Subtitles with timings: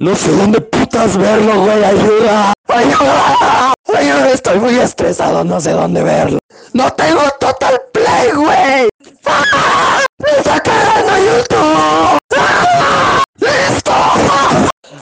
[0.00, 1.84] No sé dónde putas verlo, güey.
[1.84, 2.52] Ayuda.
[2.68, 3.74] Ayuda.
[3.94, 4.30] Ayuda.
[4.30, 5.44] Estoy muy estresado.
[5.44, 6.38] No sé dónde verlo.
[6.72, 8.88] No tengo Total Play, güey.
[9.26, 10.00] ¡Ah!
[10.18, 12.18] ¡Me está cagando YouTube!
[12.36, 13.22] ¡Ah!
[13.36, 13.92] ¡Listo!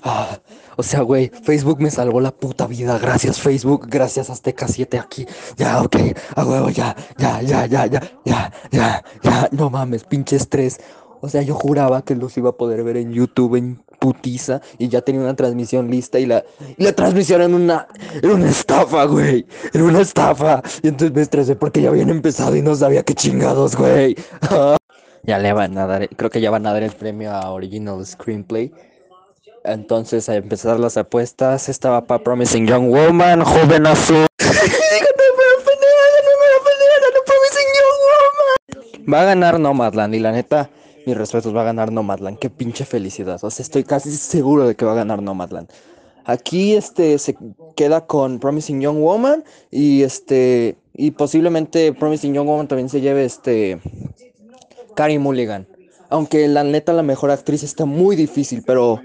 [0.02, 0.38] Ah,
[0.76, 2.98] o sea, güey, Facebook me salvó la puta vida.
[2.98, 3.86] Gracias, Facebook.
[3.88, 5.26] Gracias, Azteca 7 aquí.
[5.56, 5.96] Ya, ok.
[6.36, 9.48] A huevo, ya, ya, ya, ya, ya, ya, ya, ya.
[9.52, 10.80] No mames, pinche estrés.
[11.20, 14.88] O sea, yo juraba que los iba a poder ver en YouTube en putiza y
[14.88, 16.44] ya tenía una transmisión lista y la,
[16.78, 17.86] y la transmisión en una,
[18.22, 19.46] era una estafa, güey.
[19.72, 20.62] Era una estafa.
[20.82, 24.16] Y entonces me estresé porque ya habían empezado y no sabía qué chingados, güey.
[25.22, 28.04] ya le van a dar, creo que ya van a dar el premio a Original
[28.04, 28.72] Screenplay.
[29.62, 34.26] Entonces, a empezar las apuestas, estaba para Promising Young Woman, joven azul.
[39.12, 40.70] Va a ganar Nomadland y la neta,
[41.10, 42.38] mis respetos, va a ganar Nomadland.
[42.38, 43.38] Qué pinche felicidad.
[43.42, 45.68] O sea, estoy casi seguro de que va a ganar Nomadland.
[46.24, 47.36] Aquí este se
[47.76, 53.24] queda con Promising Young Woman y este y posiblemente Promising Young Woman también se lleve
[53.24, 53.80] este
[54.94, 55.66] Carrie Mulligan.
[56.08, 59.00] Aunque la neta la mejor actriz está muy difícil, pero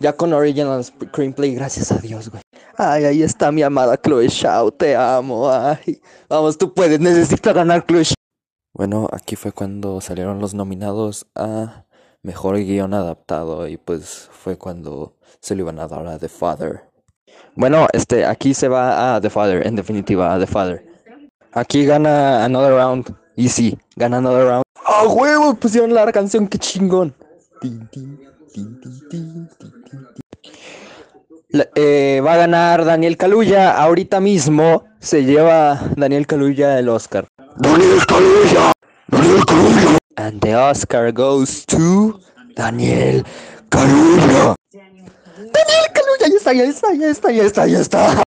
[0.00, 2.42] ya con Original Screenplay, gracias a Dios, güey.
[2.76, 5.48] Ay, ahí está mi amada Chloe Shaw, te amo.
[5.50, 8.23] Ay, vamos, tú puedes, necesita ganar Chloe Shaw.
[8.74, 11.84] Bueno, aquí fue cuando salieron los nominados a
[12.22, 16.82] Mejor Guión Adaptado y pues fue cuando se lo iban a dar a The Father.
[17.54, 20.84] Bueno, este, aquí se va a The Father, en definitiva, a The Father.
[21.52, 24.64] Aquí gana Another Round, y sí, gana Another Round.
[24.84, 25.54] ¡Ah, huevo!
[25.54, 27.14] Pusieron la canción, qué chingón.
[31.50, 33.70] La- eh, va a ganar Daniel Kaluuya.
[33.80, 37.28] Ahorita mismo se lleva Daniel Kaluuya el Oscar.
[37.56, 38.72] Daniel Kaluuya.
[39.08, 39.98] Daniel Kaluuya.
[40.16, 42.18] And the Oscar goes to
[42.56, 43.22] Daniel
[43.70, 44.56] Kaluuya.
[44.74, 48.22] Daniel Kaluuya, ya está, ya está, ya está, ya está, ya está.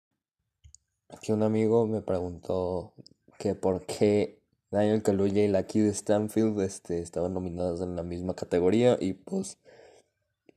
[1.09, 2.93] Aquí un amigo me preguntó
[3.37, 4.39] que por qué
[4.71, 9.57] Daniel Kaluuya y la Kid Stanfield este, estaban nominadas en la misma categoría y pues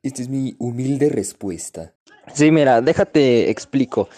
[0.04, 1.94] esta es mi humilde respuesta.
[2.34, 4.08] Sí, mira, déjate explico.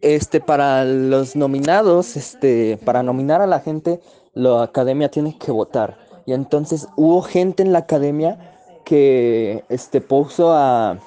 [0.00, 4.00] Este, para los nominados, este, para nominar a la gente,
[4.32, 5.98] la academia tiene que votar.
[6.24, 8.38] Y entonces hubo gente en la academia
[8.84, 10.98] que este, puso a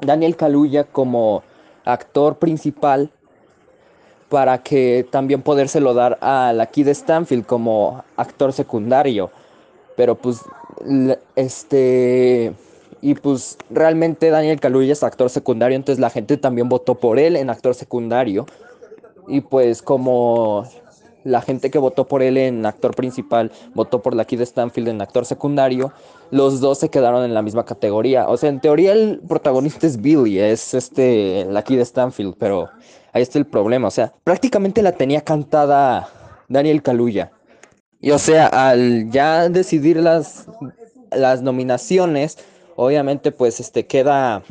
[0.00, 1.42] Daniel Kaluuya como
[1.84, 3.10] actor principal
[4.28, 9.30] para que también podérselo dar a la Kid Stanfield como actor secundario.
[9.96, 10.40] Pero pues,
[11.34, 12.52] este,
[13.00, 17.36] y pues realmente Daniel Kaluuya es actor secundario, entonces la gente también votó por él
[17.36, 18.46] en actor secundario.
[19.28, 20.66] Y pues como
[21.24, 25.02] la gente que votó por él en actor principal votó por la Kid Stanfield en
[25.02, 25.92] actor secundario,
[26.30, 28.28] los dos se quedaron en la misma categoría.
[28.28, 32.68] O sea, en teoría el protagonista es Billy, es este la Kid Stanfield, pero
[33.12, 33.88] ahí está el problema.
[33.88, 36.08] O sea, prácticamente la tenía cantada
[36.48, 37.30] Daniel Kaluuya.
[38.00, 40.46] Y o sea, al ya decidir las,
[41.10, 42.38] las nominaciones,
[42.78, 44.42] obviamente pues este queda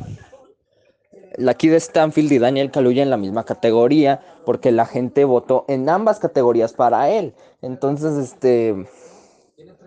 [1.38, 5.88] la Kid Stanfield y Daniel Kaluuya en la misma categoría, porque la gente votó en
[5.88, 7.32] ambas categorías para él.
[7.62, 8.86] Entonces, este,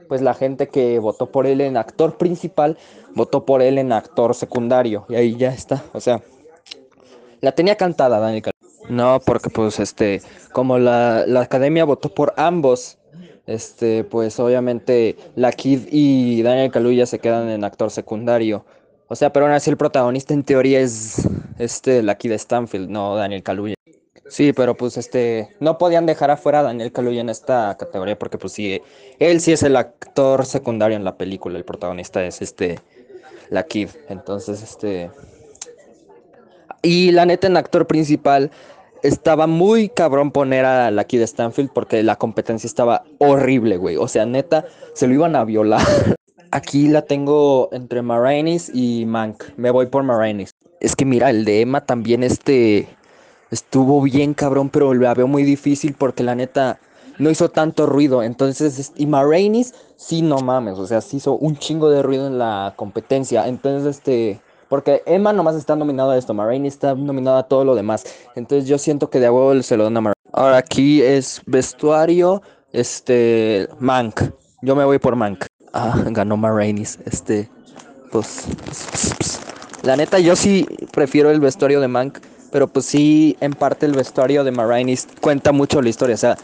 [0.07, 2.77] pues la gente que votó por él en actor principal,
[3.15, 5.05] votó por él en actor secundario.
[5.09, 5.83] Y ahí ya está.
[5.93, 6.21] O sea,
[7.41, 8.89] la tenía cantada Daniel Kaluuya.
[8.89, 10.21] No, porque pues este,
[10.53, 12.97] como la, la academia votó por ambos,
[13.47, 18.65] este, pues obviamente la Kid y Daniel Kaluuya se quedan en actor secundario.
[19.07, 21.27] O sea, pero aún así el protagonista en teoría es
[21.59, 23.75] este la Kid Stanfield, no Daniel Kaluuya.
[24.29, 28.37] Sí, pero pues este no podían dejar afuera a Daniel Kaluuya en esta categoría porque
[28.37, 28.81] pues sí
[29.19, 32.79] él sí es el actor secundario en la película, el protagonista es este
[33.49, 33.89] la Kid.
[34.07, 35.11] Entonces, este
[36.81, 38.49] y la neta en actor principal
[39.03, 43.97] estaba muy cabrón poner a la Kid Stanfield porque la competencia estaba horrible, güey.
[43.97, 45.81] O sea, neta se lo iban a violar.
[46.51, 49.43] Aquí la tengo entre Marainis y Mank.
[49.57, 50.51] Me voy por Marainis.
[50.79, 52.87] Es que mira, el de Emma también este
[53.51, 56.79] estuvo bien cabrón, pero la veo muy difícil porque la neta
[57.19, 58.23] no hizo tanto ruido.
[58.23, 62.27] Entonces, es- y Marainis sí no mames, o sea, sí hizo un chingo de ruido
[62.27, 63.47] en la competencia.
[63.47, 64.39] Entonces, este,
[64.71, 68.05] porque Emma nomás está nominado a esto, Marainis está nominado a todo lo demás.
[68.35, 70.31] Entonces, yo siento que de a se lo dan a Marainis.
[70.31, 72.41] Ahora aquí es vestuario,
[72.71, 74.21] este, Mank.
[74.61, 75.43] Yo me voy por Mank.
[75.73, 76.99] Ah, ganó Marainis.
[77.05, 77.49] Este,
[78.13, 79.41] pues, pues.
[79.83, 82.19] La neta, yo sí prefiero el vestuario de Mank,
[82.53, 86.15] pero pues sí, en parte el vestuario de Marainis cuenta mucho la historia.
[86.15, 86.37] O sea,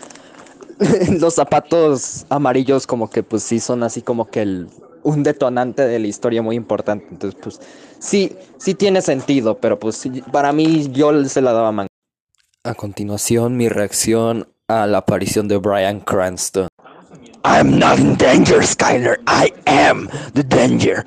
[1.18, 4.68] los zapatos amarillos como que pues sí son así como que el
[5.08, 7.08] un detonante de la historia muy importante.
[7.10, 7.62] Entonces, pues
[7.98, 11.88] sí, sí tiene sentido, pero pues para mí yo se la daba man.
[12.64, 16.68] A continuación, mi reacción a la aparición de Brian Cranston.
[17.46, 19.18] I'm not in danger, Skyler.
[19.26, 21.06] I am the danger.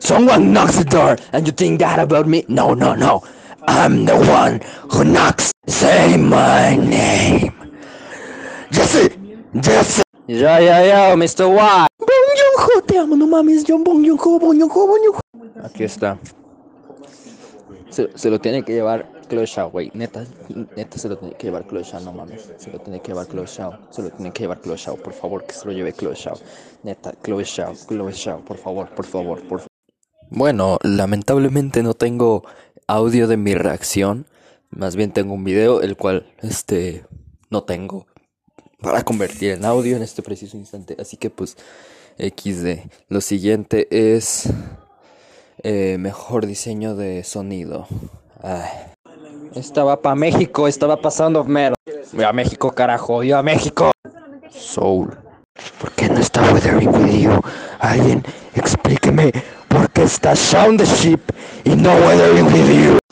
[0.00, 2.44] Someone knocks the door, and you think that about me?
[2.48, 3.22] No, no, no.
[3.68, 5.52] I'm the one who knocks.
[5.66, 7.52] Say my name.
[8.70, 9.10] Jesse!
[9.60, 10.02] Jesse!
[10.26, 11.46] Ya, ya, ya, Mr.
[11.52, 11.93] White.
[12.86, 13.64] Te amo, no mames.
[13.66, 13.84] John.
[15.62, 16.18] Aquí está.
[17.90, 19.90] Se, se, lo tiene que llevar Chloe Shao, güey.
[19.94, 20.24] Neta,
[20.76, 22.52] neta se lo tiene que llevar Chloe Shao, no mames.
[22.56, 23.78] Se lo tiene que llevar Chloe Shao.
[23.90, 26.36] Se lo tiene que llevar Chloe Shao, por favor, que se lo lleve Chloe Shao.
[26.82, 27.74] Neta, Chloe Shao,
[28.44, 29.66] por favor, por favor, por favor.
[30.30, 32.44] Bueno, lamentablemente no tengo
[32.86, 34.26] audio de mi reacción.
[34.70, 37.06] Más bien tengo un video, el cual, este,
[37.50, 38.06] no tengo
[38.80, 40.96] para convertir en audio en este preciso instante.
[40.98, 41.56] Así que pues
[42.18, 42.78] XD.
[43.08, 44.48] Lo siguiente es
[45.62, 47.86] eh, mejor diseño de sonido.
[48.42, 48.68] Ay.
[49.54, 51.74] Estaba para México, estaba pasando mero.
[52.12, 53.92] Voy a México, carajo, yo a México.
[54.50, 55.16] Soul.
[55.80, 57.40] ¿Por qué no está Weathering with you?
[57.78, 58.24] Alguien
[58.54, 59.32] explíqueme
[59.68, 61.20] por qué está Sound the Ship
[61.64, 63.03] y no Weathering with you.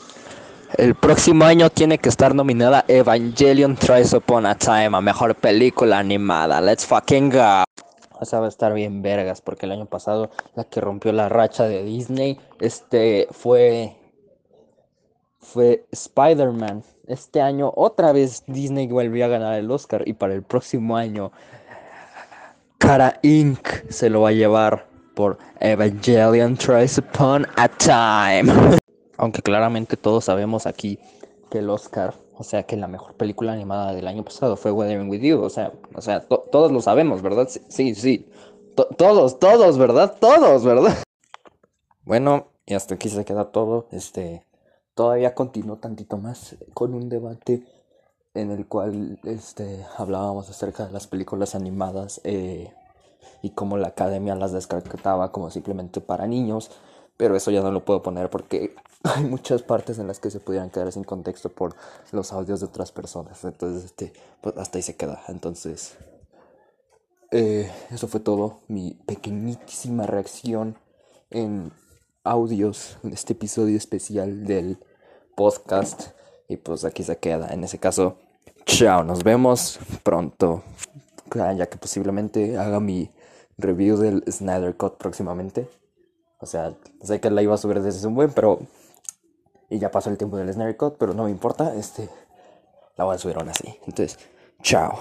[0.77, 5.99] El próximo año tiene que estar nominada Evangelion Tries Upon a Time a mejor película
[5.99, 6.59] animada.
[6.61, 7.63] Let's fucking go.
[8.19, 11.65] O va a estar bien vergas porque el año pasado la que rompió la racha
[11.65, 13.97] de Disney este fue
[15.39, 16.83] fue Spider-Man.
[17.05, 21.31] Este año otra vez Disney volvió a ganar el Oscar y para el próximo año
[22.79, 23.89] Cara Inc.
[23.89, 28.79] se lo va a llevar por Evangelion Tries Upon a Time.
[29.23, 30.99] Aunque claramente todos sabemos aquí
[31.49, 35.09] que el Oscar, o sea, que la mejor película animada del año pasado fue Weathering
[35.09, 37.47] with You, o sea, o sea, todos lo sabemos, ¿verdad?
[37.69, 38.27] Sí, sí.
[38.97, 40.17] todos, todos, ¿verdad?
[40.19, 40.97] Todos, ¿verdad?
[42.03, 43.87] Bueno, y hasta aquí se queda todo.
[43.91, 44.45] Este,
[44.93, 47.65] todavía continuó tantito más con un debate
[48.33, 52.73] en el cual este hablábamos acerca de las películas animadas eh,
[53.41, 56.71] y cómo la academia las descartaba como simplemente para niños
[57.17, 60.39] pero eso ya no lo puedo poner porque hay muchas partes en las que se
[60.39, 61.75] pudieran quedar sin contexto por
[62.11, 63.43] los audios de otras personas.
[63.43, 65.23] Entonces, este, pues hasta ahí se queda.
[65.27, 65.95] Entonces,
[67.31, 68.59] eh, eso fue todo.
[68.67, 70.77] Mi pequeñísima reacción
[71.29, 71.71] en
[72.23, 74.77] audios en este episodio especial del
[75.35, 76.09] podcast.
[76.47, 77.53] Y pues aquí se queda.
[77.53, 78.17] En ese caso,
[78.65, 79.03] chao.
[79.03, 80.63] Nos vemos pronto.
[81.35, 83.09] Ya que posiblemente haga mi
[83.57, 85.67] review del Snyder Cut próximamente.
[86.43, 88.59] O sea, sé que la iba a subir desde un buen, pero.
[89.69, 91.73] Y ya pasó el tiempo del Snare Cut, pero no me importa.
[91.73, 92.09] Este.
[92.97, 93.79] La voy a subir aún así.
[93.87, 94.19] Entonces,
[94.61, 94.99] chao.